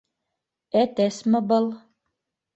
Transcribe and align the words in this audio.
Әтәсме 0.79 1.43
был... 1.53 1.69